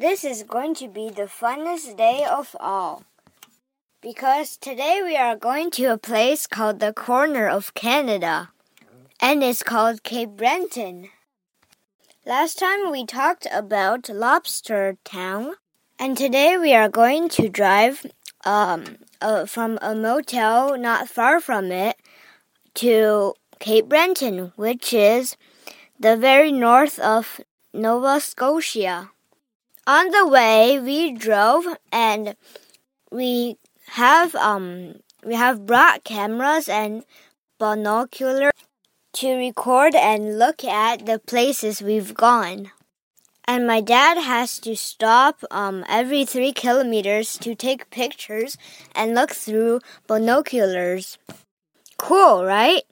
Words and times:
This 0.00 0.22
is 0.22 0.44
going 0.44 0.76
to 0.76 0.86
be 0.86 1.10
the 1.10 1.26
funnest 1.26 1.96
day 1.96 2.24
of 2.24 2.54
all. 2.60 3.02
Because 4.00 4.56
today 4.56 5.00
we 5.02 5.16
are 5.16 5.34
going 5.34 5.72
to 5.72 5.86
a 5.86 5.98
place 5.98 6.46
called 6.46 6.78
the 6.78 6.92
corner 6.92 7.48
of 7.48 7.74
Canada. 7.74 8.50
And 9.20 9.42
it's 9.42 9.64
called 9.64 10.04
Cape 10.04 10.36
Breton. 10.36 11.08
Last 12.24 12.60
time 12.60 12.92
we 12.92 13.06
talked 13.06 13.48
about 13.52 14.08
Lobster 14.08 14.98
Town. 15.02 15.54
And 15.98 16.16
today 16.16 16.56
we 16.56 16.72
are 16.74 16.88
going 16.88 17.28
to 17.30 17.48
drive 17.48 18.06
um, 18.44 18.98
uh, 19.20 19.46
from 19.46 19.80
a 19.82 19.96
motel 19.96 20.78
not 20.78 21.08
far 21.08 21.40
from 21.40 21.72
it 21.72 21.96
to 22.74 23.34
Cape 23.58 23.88
Breton, 23.88 24.52
which 24.54 24.92
is 24.92 25.36
the 25.98 26.16
very 26.16 26.52
north 26.52 27.00
of 27.00 27.40
Nova 27.74 28.20
Scotia. 28.20 29.10
On 29.88 30.10
the 30.10 30.28
way, 30.28 30.78
we 30.78 31.12
drove 31.12 31.64
and 31.90 32.36
we 33.10 33.56
have 33.86 34.34
um 34.34 34.96
we 35.24 35.34
have 35.34 35.64
brought 35.64 36.04
cameras 36.04 36.68
and 36.68 37.04
binoculars 37.58 38.52
to 39.14 39.34
record 39.36 39.94
and 39.94 40.38
look 40.38 40.62
at 40.62 41.06
the 41.06 41.18
places 41.18 41.80
we've 41.80 42.12
gone. 42.12 42.70
And 43.46 43.66
my 43.66 43.80
dad 43.80 44.18
has 44.18 44.58
to 44.58 44.76
stop 44.76 45.42
um, 45.50 45.86
every 45.88 46.26
three 46.26 46.52
kilometers 46.52 47.38
to 47.38 47.54
take 47.54 47.88
pictures 47.88 48.58
and 48.94 49.14
look 49.14 49.30
through 49.30 49.80
binoculars. 50.06 51.16
Cool, 51.96 52.44
right? 52.44 52.82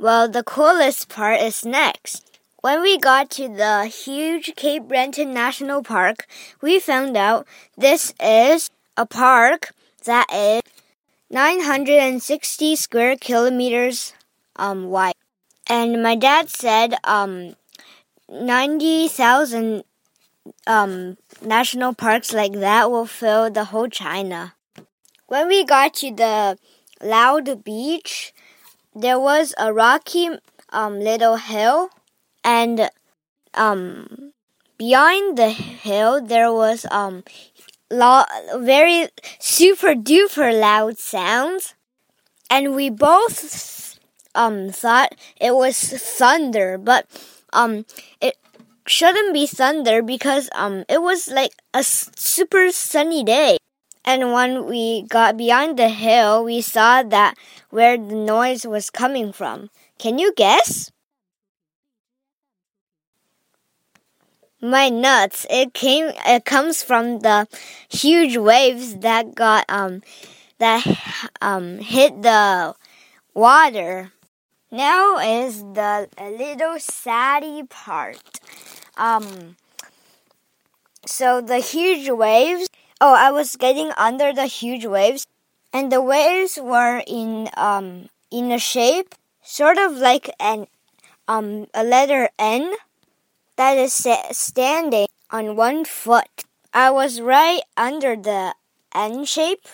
Well, 0.00 0.28
the 0.28 0.42
coolest 0.42 1.08
part 1.08 1.40
is 1.40 1.64
next. 1.64 2.31
When 2.62 2.80
we 2.80 2.96
got 2.96 3.28
to 3.30 3.48
the 3.48 3.86
huge 3.86 4.54
Cape 4.54 4.84
Breton 4.86 5.34
National 5.34 5.82
Park, 5.82 6.28
we 6.60 6.78
found 6.78 7.16
out 7.16 7.44
this 7.76 8.14
is 8.22 8.70
a 8.96 9.04
park 9.04 9.74
that 10.04 10.32
is 10.32 10.62
960 11.28 12.76
square 12.76 13.16
kilometers 13.16 14.14
um, 14.54 14.90
wide. 14.90 15.16
And 15.68 16.04
my 16.04 16.14
dad 16.14 16.50
said 16.50 16.94
um, 17.02 17.56
90,000 18.28 19.82
um, 20.64 21.16
national 21.44 21.94
parks 21.94 22.32
like 22.32 22.52
that 22.52 22.92
will 22.92 23.06
fill 23.06 23.50
the 23.50 23.64
whole 23.74 23.88
China. 23.88 24.54
When 25.26 25.48
we 25.48 25.64
got 25.64 25.94
to 25.94 26.14
the 26.14 26.56
Loud 27.02 27.64
Beach, 27.64 28.32
there 28.94 29.18
was 29.18 29.52
a 29.58 29.72
rocky 29.72 30.28
um, 30.70 31.00
little 31.00 31.38
hill 31.38 31.90
and 32.44 32.90
um 33.54 34.32
behind 34.78 35.38
the 35.38 35.50
hill 35.50 36.20
there 36.20 36.52
was 36.52 36.86
um 36.90 37.24
lo- 37.90 38.24
very 38.58 39.08
super 39.38 39.94
duper 39.94 40.52
loud 40.58 40.98
sounds. 40.98 41.74
And 42.50 42.74
we 42.74 42.90
both 42.90 43.98
um 44.34 44.70
thought 44.70 45.14
it 45.40 45.54
was 45.54 45.78
thunder 45.78 46.78
but 46.78 47.06
um 47.52 47.84
it 48.20 48.36
shouldn't 48.86 49.32
be 49.34 49.46
thunder 49.46 50.02
because 50.02 50.48
um 50.54 50.84
it 50.88 51.02
was 51.02 51.28
like 51.28 51.52
a 51.74 51.82
super 51.84 52.70
sunny 52.72 53.24
day. 53.24 53.58
And 54.04 54.32
when 54.32 54.66
we 54.66 55.02
got 55.02 55.36
behind 55.36 55.78
the 55.78 55.88
hill 55.88 56.44
we 56.44 56.60
saw 56.60 57.02
that 57.02 57.34
where 57.70 57.96
the 57.98 58.14
noise 58.16 58.66
was 58.66 58.90
coming 58.90 59.32
from. 59.32 59.70
Can 59.98 60.18
you 60.18 60.32
guess 60.36 60.90
my 64.62 64.88
nuts. 64.88 65.46
It 65.50 65.74
came 65.74 66.12
it 66.26 66.44
comes 66.44 66.82
from 66.82 67.20
the 67.20 67.48
huge 67.88 68.36
waves 68.36 68.96
that 68.98 69.34
got 69.34 69.64
um 69.68 70.02
that 70.58 70.84
um 71.42 71.78
hit 71.78 72.22
the 72.22 72.74
water. 73.34 74.12
Now 74.70 75.18
is 75.18 75.62
the 75.62 76.08
little 76.18 76.78
saddy 76.80 77.64
part. 77.64 78.40
Um 78.96 79.56
so 81.06 81.40
the 81.40 81.58
huge 81.58 82.08
waves 82.10 82.68
oh 83.00 83.14
i 83.14 83.30
was 83.30 83.56
getting 83.56 83.90
under 83.96 84.32
the 84.32 84.46
huge 84.46 84.84
waves 84.86 85.26
and 85.72 85.90
the 85.90 86.00
waves 86.00 86.58
were 86.62 87.02
in 87.06 87.48
um 87.56 88.08
in 88.30 88.50
a 88.52 88.58
shape 88.58 89.14
sort 89.42 89.78
of 89.78 89.92
like 89.96 90.30
an 90.40 90.66
um 91.28 91.66
a 91.74 91.84
letter 91.84 92.28
n 92.38 92.74
that 93.56 93.76
is 93.78 93.94
standing 94.32 95.06
on 95.30 95.56
one 95.56 95.84
foot. 95.84 96.44
I 96.72 96.90
was 96.90 97.20
right 97.20 97.62
under 97.76 98.16
the 98.16 98.54
N 98.94 99.24
shape, 99.24 99.66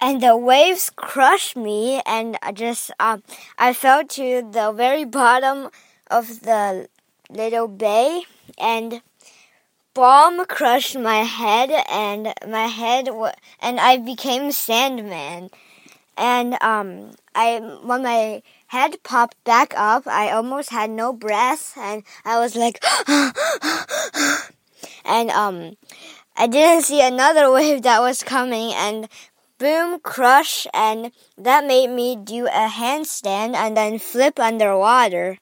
and 0.00 0.20
the 0.22 0.36
waves 0.36 0.90
crushed 0.94 1.56
me, 1.56 2.02
and 2.06 2.38
I 2.42 2.52
just 2.52 2.90
um, 3.00 3.22
I 3.58 3.72
fell 3.72 4.04
to 4.04 4.42
the 4.50 4.72
very 4.72 5.04
bottom 5.04 5.70
of 6.10 6.42
the 6.42 6.88
little 7.30 7.68
bay, 7.68 8.22
and 8.58 9.02
bomb 9.94 10.44
crushed 10.46 10.98
my 10.98 11.18
head, 11.24 11.70
and 11.90 12.32
my 12.48 12.66
head 12.66 13.08
and 13.60 13.80
I 13.80 13.96
became 13.98 14.52
Sandman, 14.52 15.50
and 16.16 16.56
um, 16.62 17.12
I 17.34 17.60
when 17.82 18.02
my 18.02 18.42
head 18.70 19.02
popped 19.02 19.42
back 19.42 19.74
up, 19.76 20.06
I 20.06 20.30
almost 20.30 20.70
had 20.70 20.90
no 20.90 21.12
breath, 21.12 21.74
and 21.76 22.04
I 22.24 22.38
was 22.38 22.54
like, 22.54 22.78
and 25.04 25.28
um, 25.30 25.74
I 26.36 26.46
didn't 26.46 26.84
see 26.84 27.02
another 27.02 27.50
wave 27.56 27.82
that 27.82 28.00
was 28.00 28.22
coming, 28.22 28.72
and 28.72 29.08
boom, 29.58 29.98
crush, 29.98 30.68
and 30.72 31.10
that 31.36 31.66
made 31.66 31.90
me 31.90 32.14
do 32.14 32.46
a 32.46 32.68
handstand 32.70 33.56
and 33.56 33.76
then 33.76 33.98
flip 33.98 34.38
underwater 34.38 35.38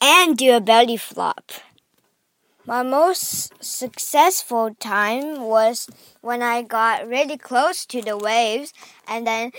and 0.00 0.36
do 0.36 0.54
a 0.54 0.60
belly 0.60 0.96
flop. 0.96 1.50
My 2.64 2.84
most 2.84 3.52
successful 3.62 4.76
time 4.78 5.42
was 5.42 5.88
when 6.20 6.40
I 6.40 6.62
got 6.62 7.08
really 7.08 7.36
close 7.36 7.84
to 7.86 8.00
the 8.00 8.16
waves 8.16 8.72
and 9.08 9.26
then 9.26 9.50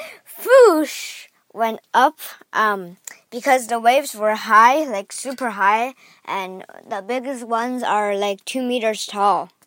whoosh 0.46 1.28
went 1.56 1.80
up 1.94 2.20
um, 2.54 2.98
because 3.32 3.68
the 3.68 3.80
waves 3.80 4.14
were 4.16 4.36
high, 4.36 4.84
like 4.84 5.12
super 5.12 5.52
high, 5.52 5.96
and 6.26 6.66
the 6.88 7.02
biggest 7.02 7.46
ones 7.48 7.82
are 7.82 8.16
like 8.16 8.44
two 8.46 8.62
meters 8.62 9.06
tall. 9.06 9.50